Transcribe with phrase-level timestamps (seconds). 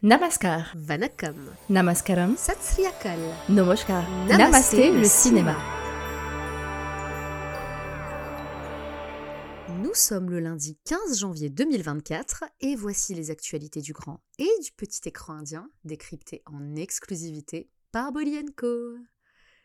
[0.00, 1.34] Namaskar, Vanakkam,
[1.68, 5.56] Namaskaram, Satsriyakal, Namaskar, Namasté, Namasté, le le cinéma.
[9.82, 14.70] Nous sommes le lundi 15 janvier 2024 et voici les actualités du grand et du
[14.70, 18.98] petit écran indien décryptées en exclusivité par Bolienko.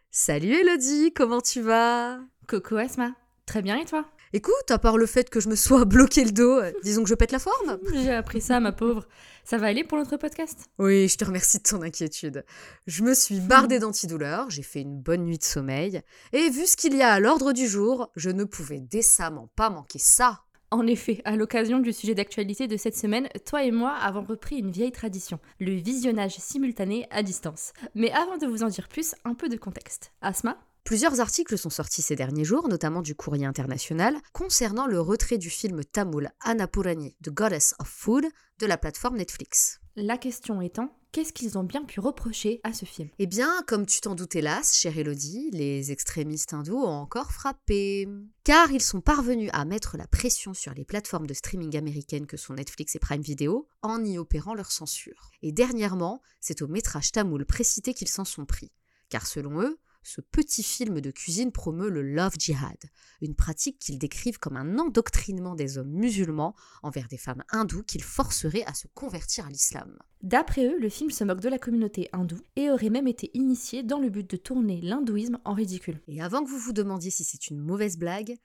[0.10, 2.20] Salut Elodie, comment tu vas?
[2.50, 3.14] Coucou Asma,
[3.46, 4.10] très bien et toi?
[4.36, 7.10] Écoute, à part le fait que je me sois bloqué le dos, euh, disons que
[7.10, 7.78] je pète la forme.
[7.94, 9.08] J'ai appris ça, ma pauvre.
[9.44, 10.66] Ça va aller pour notre podcast?
[10.80, 12.44] Oui, je te remercie de ton inquiétude.
[12.88, 16.76] Je me suis bardée d'antidouleurs, j'ai fait une bonne nuit de sommeil, et vu ce
[16.76, 20.42] qu'il y a à l'ordre du jour, je ne pouvais décemment pas manquer ça.
[20.74, 24.58] En effet, à l'occasion du sujet d'actualité de cette semaine, toi et moi avons repris
[24.58, 27.74] une vieille tradition, le visionnage simultané à distance.
[27.94, 30.14] Mais avant de vous en dire plus, un peu de contexte.
[30.24, 35.38] Asma Plusieurs articles sont sortis ces derniers jours, notamment du Courrier international, concernant le retrait
[35.38, 38.26] du film tamoul Annapurani, The Goddess of Food,
[38.58, 39.80] de la plateforme Netflix.
[39.96, 43.86] La question étant, qu'est-ce qu'ils ont bien pu reprocher à ce film Eh bien, comme
[43.86, 48.10] tu t'en doutes hélas, chère Elodie, les extrémistes hindous ont encore frappé.
[48.44, 52.36] Car ils sont parvenus à mettre la pression sur les plateformes de streaming américaines que
[52.36, 55.32] sont Netflix et Prime Video en y opérant leur censure.
[55.44, 58.72] Et dernièrement, c'est au métrage tamoul précité qu'ils s'en sont pris.
[59.10, 62.78] Car selon eux, ce petit film de cuisine promeut le love jihad,
[63.22, 68.04] une pratique qu'ils décrivent comme un endoctrinement des hommes musulmans envers des femmes hindoues qu'ils
[68.04, 69.98] forceraient à se convertir à l'islam.
[70.22, 73.84] D'après eux, le film se moque de la communauté hindoue et aurait même été initié
[73.84, 76.02] dans le but de tourner l'hindouisme en ridicule.
[76.08, 78.38] Et avant que vous vous demandiez si c'est une mauvaise blague,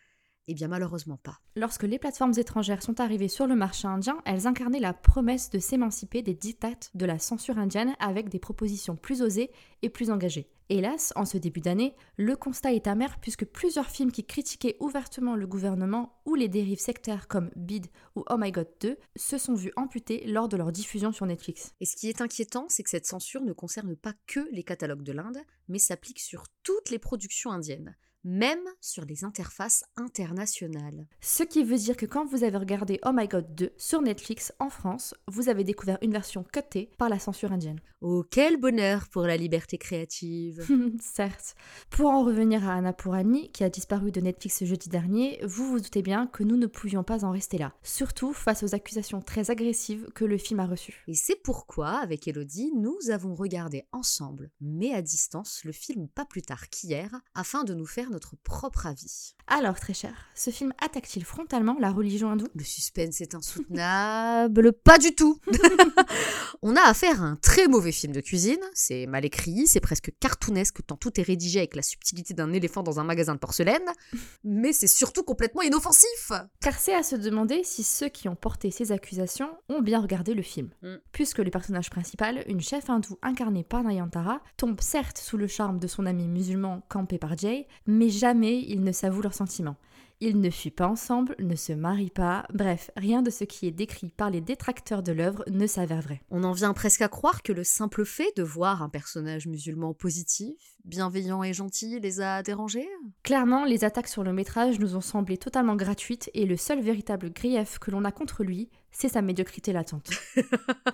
[0.49, 1.39] eh bien malheureusement pas.
[1.57, 5.59] Lorsque les plateformes étrangères sont arrivées sur le marché indien, elles incarnaient la promesse de
[5.59, 9.51] s'émanciper des dictates de la censure indienne avec des propositions plus osées
[9.83, 10.51] et plus engagées.
[10.71, 15.35] Hélas, en ce début d'année, le constat est amer puisque plusieurs films qui critiquaient ouvertement
[15.35, 19.55] le gouvernement ou les dérives sectaires comme Bid ou Oh My God 2 se sont
[19.55, 21.75] vus amputés lors de leur diffusion sur Netflix.
[21.81, 25.03] Et ce qui est inquiétant, c'est que cette censure ne concerne pas que les catalogues
[25.03, 31.07] de l'Inde, mais s'applique sur toutes les productions indiennes même sur les interfaces internationales.
[31.21, 34.53] Ce qui veut dire que quand vous avez regardé Oh My God 2 sur Netflix
[34.59, 37.81] en France, vous avez découvert une version cutée par la censure indienne.
[38.01, 40.65] Oh, quel bonheur pour la liberté créative
[41.01, 41.57] Certes.
[41.91, 46.03] Pour en revenir à Annapurani, qui a disparu de Netflix jeudi dernier, vous vous doutez
[46.03, 50.09] bien que nous ne pouvions pas en rester là, surtout face aux accusations très agressives
[50.15, 51.03] que le film a reçues.
[51.09, 56.25] Et c'est pourquoi, avec Elodie, nous avons regardé ensemble, mais à distance, le film pas
[56.25, 59.35] plus tard qu'hier, afin de nous faire notre propre avis.
[59.47, 62.49] Alors, très cher, ce film attaque-t-il frontalement la religion hindoue?
[62.55, 65.41] Le suspense est insoutenable, pas du tout
[66.63, 70.13] On a affaire à un très mauvais film de cuisine, c'est mal écrit, c'est presque
[70.21, 73.89] cartoonesque tant tout est rédigé avec la subtilité d'un éléphant dans un magasin de porcelaine,
[74.45, 78.71] mais c'est surtout complètement inoffensif Car c'est à se demander si ceux qui ont porté
[78.71, 80.71] ces accusations ont bien regardé le film.
[80.83, 80.97] Mm.
[81.13, 85.79] Puisque le personnage principal, une chef hindoue incarnée par Nayantara, tombe certes sous le charme
[85.79, 89.77] de son ami musulman campé par Jay, mais jamais ils ne s'avouent leurs sentiments.
[90.21, 93.73] Ils ne fuient pas ensemble, ne se marient pas, bref, rien de ce qui est
[93.73, 96.23] décrit par les détracteurs de l'œuvre ne s'avère vrai.
[96.31, 99.95] On en vient presque à croire que le simple fait de voir un personnage musulman
[99.95, 102.89] positif, bienveillant et gentil les a dérangés?
[103.23, 107.33] Clairement, les attaques sur le métrage nous ont semblé totalement gratuites et le seul véritable
[107.33, 110.11] grief que l'on a contre lui, c'est sa médiocrité latente.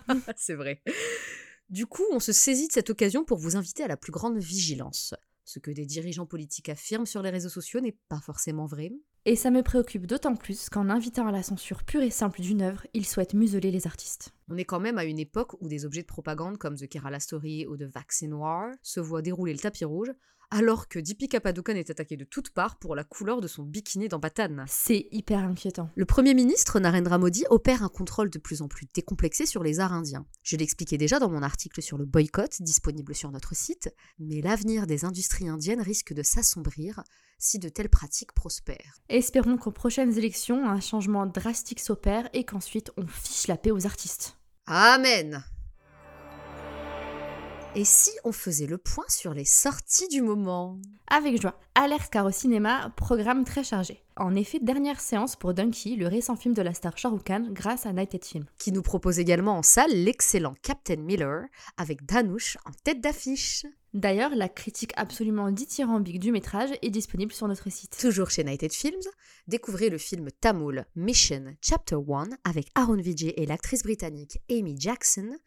[0.37, 0.83] c'est vrai.
[1.71, 4.37] Du coup, on se saisit de cette occasion pour vous inviter à la plus grande
[4.37, 5.15] vigilance.
[5.45, 8.93] Ce que des dirigeants politiques affirment sur les réseaux sociaux n'est pas forcément vrai.
[9.27, 12.63] Et ça me préoccupe d'autant plus qu'en invitant à la censure pure et simple d'une
[12.63, 14.35] œuvre, ils souhaitent museler les artistes.
[14.49, 17.21] On est quand même à une époque où des objets de propagande comme The Kerala
[17.21, 20.11] Story ou The Vaccine War se voient dérouler le tapis rouge,
[20.55, 24.07] alors que Deepika Padukone est attaqué de toutes parts pour la couleur de son bikini
[24.09, 24.65] dans Patane.
[24.69, 25.91] C'est hyper inquiétant.
[25.97, 29.81] Le Premier ministre Narendra Modi opère un contrôle de plus en plus décomplexé sur les
[29.81, 30.27] arts indiens.
[30.45, 34.87] Je l'expliquais déjà dans mon article sur le boycott, disponible sur notre site, mais l'avenir
[34.87, 37.03] des industries indiennes risque de s'assombrir
[37.37, 39.01] si de telles pratiques prospèrent.
[39.09, 43.87] Espérons qu'aux prochaines élections, un changement drastique s'opère et qu'ensuite on fiche la paix aux
[43.87, 44.39] artistes.
[44.67, 45.43] Amen
[47.77, 50.79] et si on faisait le point sur les sorties du moment
[51.09, 51.59] Avec joie.
[51.75, 54.05] Alerte car au cinéma, programme très chargé.
[54.17, 57.49] En effet, dernière séance pour Donkey, le récent film de la star Shah Rukh Khan
[57.51, 58.45] grâce à Nighted Film.
[58.59, 63.67] Qui nous propose également en salle l'excellent Captain Miller avec Danush en tête d'affiche.
[63.93, 67.97] D'ailleurs, la critique absolument dithyrambique du métrage est disponible sur notre site.
[67.99, 69.03] Toujours chez Nighted Films,
[69.49, 75.39] découvrez le film tamoul Mission Chapter 1 avec Aaron Vijay et l'actrice britannique Amy Jackson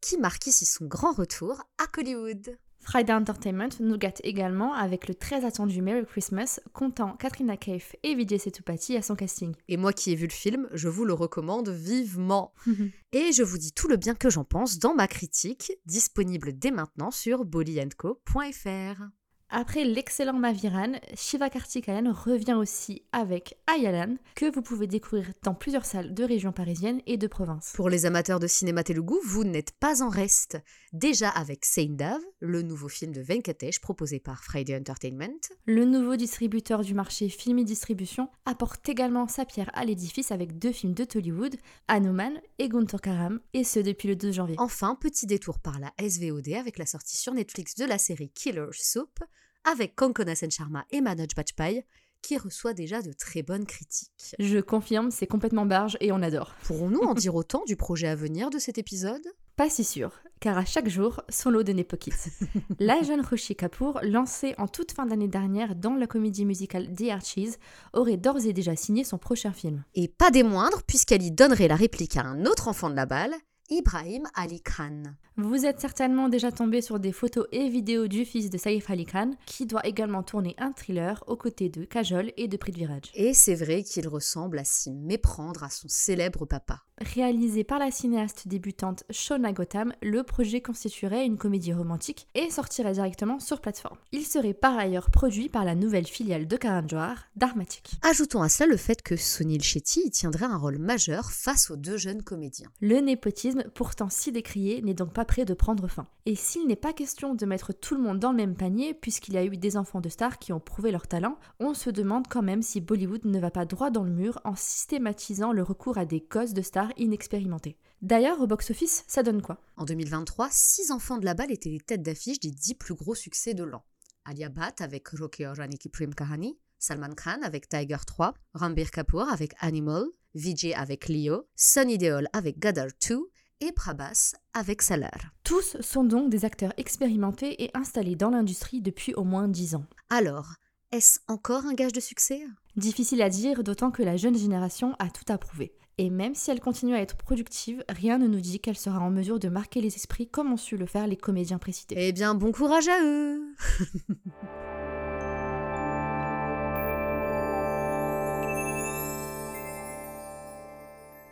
[0.00, 2.58] qui marque ici son grand retour à Hollywood.
[2.82, 8.14] Friday Entertainment nous gâte également avec le très attendu Merry Christmas, comptant Katrina Kaif et
[8.14, 9.54] Vijay Sethupathi à son casting.
[9.68, 12.54] Et moi qui ai vu le film, je vous le recommande vivement.
[13.12, 16.70] et je vous dis tout le bien que j'en pense dans ma critique, disponible dès
[16.70, 19.02] maintenant sur bollyandco.fr.
[19.52, 25.84] Après l'excellent Maviran, Shiva Karthikeyan revient aussi avec Ayalan, que vous pouvez découvrir dans plusieurs
[25.84, 27.72] salles de régions parisiennes et de province.
[27.74, 30.58] Pour les amateurs de cinéma telugu, vous n'êtes pas en reste.
[30.92, 35.40] Déjà avec Seindav, le nouveau film de Venkatesh proposé par Friday Entertainment.
[35.66, 40.72] Le nouveau distributeur du marché Filmi Distribution apporte également sa pierre à l'édifice avec deux
[40.72, 41.56] films de Tollywood,
[41.88, 44.54] Hanuman et Guntur Karam, et ce depuis le 2 janvier.
[44.58, 48.68] Enfin, petit détour par la SVOD avec la sortie sur Netflix de la série Killer
[48.72, 49.18] Soup,
[49.64, 51.84] avec Konkona Sen Sharma et Manoj Bajpayee,
[52.22, 54.34] qui reçoit déjà de très bonnes critiques.
[54.38, 56.54] Je confirme, c'est complètement barge et on adore.
[56.64, 59.26] Pourrons-nous en dire autant du projet à venir de cet épisode?
[59.56, 62.30] Pas si sûr, car à chaque jour, son lot de Nepokits.
[62.78, 67.10] la jeune Roshi Kapoor, lancée en toute fin d'année dernière dans la comédie musicale The
[67.10, 67.56] Archies,
[67.92, 69.84] aurait d'ores et déjà signé son prochain film.
[69.94, 73.06] Et pas des moindres, puisqu'elle y donnerait la réplique à un autre enfant de la
[73.06, 73.34] balle,
[73.72, 75.04] Ibrahim Ali Khan.
[75.36, 79.06] Vous êtes certainement déjà tombé sur des photos et vidéos du fils de Saif Ali
[79.06, 83.04] Khan, qui doit également tourner un thriller aux côtés de Kajol et de Prithviraj.
[83.14, 86.82] Et c'est vrai qu'il ressemble à s'y méprendre à son célèbre papa.
[87.00, 92.92] Réalisé par la cinéaste débutante Shona Gotham, le projet constituerait une comédie romantique et sortirait
[92.92, 93.96] directement sur plateforme.
[94.12, 97.92] Il serait par ailleurs produit par la nouvelle filiale de Karan Johar, Dharmatic.
[98.02, 101.76] Ajoutons à cela le fait que Sunil Shetty y tiendrait un rôle majeur face aux
[101.76, 102.68] deux jeunes comédiens.
[102.82, 106.06] Le népotisme, pourtant si décrié, n'est donc pas près de prendre fin.
[106.26, 109.34] Et s'il n'est pas question de mettre tout le monde dans le même panier, puisqu'il
[109.34, 112.26] y a eu des enfants de stars qui ont prouvé leur talent, on se demande
[112.28, 115.98] quand même si Bollywood ne va pas droit dans le mur en systématisant le recours
[115.98, 117.76] à des gosses de stars inexpérimentés.
[118.02, 119.60] D'ailleurs, au box-office, ça donne quoi?
[119.76, 123.14] En 2023, 6 enfants de la balle étaient les têtes d'affiche des 10 plus gros
[123.14, 123.84] succès de l'an.
[124.24, 129.54] Alia Bhatt avec Rocky Rani Ki Kahani, Salman Khan avec Tiger 3, Rambir Kapoor avec
[129.60, 130.04] Animal,
[130.34, 133.30] Vijay avec Leo, Sunny Deol avec Gadar 2
[133.60, 135.32] et Prabhas avec Salar.
[135.44, 139.86] Tous sont donc des acteurs expérimentés et installés dans l'industrie depuis au moins 10 ans.
[140.08, 140.54] Alors,
[140.92, 142.40] est-ce encore un gage de succès?
[142.76, 145.72] Difficile à dire, d'autant que la jeune génération a tout approuvé.
[145.98, 149.10] Et même si elle continue à être productive, rien ne nous dit qu'elle sera en
[149.10, 151.94] mesure de marquer les esprits comme ont su le faire les comédiens précités.
[151.98, 153.54] Eh bien, bon courage à eux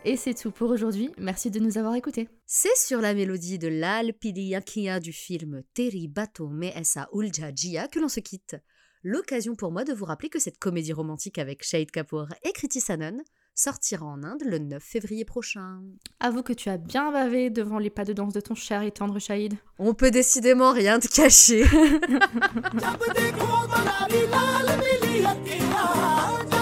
[0.05, 2.29] Et c'est tout pour aujourd'hui, merci de nous avoir écoutés.
[2.45, 7.89] C'est sur la mélodie de Lal Pidiyakia du film Teri Bato Me Essa Ulja Jia
[7.89, 8.55] que l'on se quitte.
[9.03, 12.79] L'occasion pour moi de vous rappeler que cette comédie romantique avec Shahid Kapoor et Kriti
[12.79, 13.17] Sanon
[13.55, 15.81] sortira en Inde le 9 février prochain.
[16.21, 18.91] Avoue que tu as bien bavé devant les pas de danse de ton cher et
[18.91, 19.55] tendre Shahid.
[19.79, 21.65] On peut décidément rien te cacher.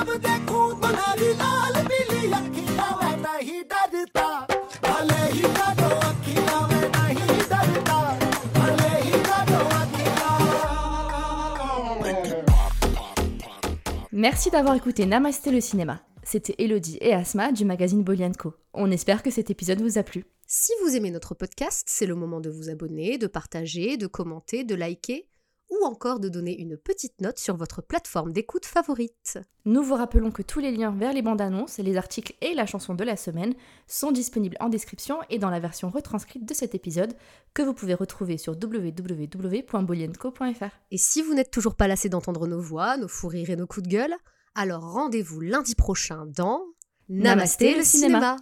[14.29, 16.01] Merci d'avoir écouté Namasté le cinéma.
[16.21, 18.55] C'était Elodie et Asma du magazine Bolianco.
[18.73, 20.25] On espère que cet épisode vous a plu.
[20.45, 24.65] Si vous aimez notre podcast, c'est le moment de vous abonner, de partager, de commenter,
[24.65, 25.29] de liker
[25.69, 29.39] ou encore de donner une petite note sur votre plateforme d'écoute favorite.
[29.65, 32.65] Nous vous rappelons que tous les liens vers les bandes annonces, les articles et la
[32.65, 33.53] chanson de la semaine
[33.85, 37.13] sont disponibles en description et dans la version retranscrite de cet épisode
[37.53, 40.75] que vous pouvez retrouver sur www.bolienco.fr.
[40.91, 43.67] Et si vous n'êtes toujours pas lassé d'entendre nos voix, nos fous rires et nos
[43.67, 44.15] coups de gueule,
[44.55, 46.63] alors rendez-vous lundi prochain dans
[47.09, 48.37] Namasté, le cinéma.